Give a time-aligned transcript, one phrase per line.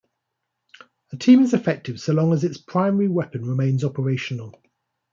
[1.11, 4.59] A team is effective so long as its primary weapon remains operational.